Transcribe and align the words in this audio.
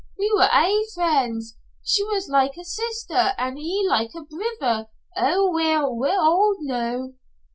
We 0.17 0.31
were 0.35 0.49
aye 0.51 0.87
friends. 0.95 1.57
She 1.83 2.03
was 2.03 2.27
like 2.27 2.57
a 2.57 2.65
sister, 2.65 3.33
and 3.37 3.59
he 3.59 3.85
like 3.87 4.15
a 4.15 4.23
brither. 4.23 4.87
Ah, 5.15 5.45
weel, 5.45 5.95
we're 5.95 6.19
auld 6.19 6.57
noo." 6.61 7.13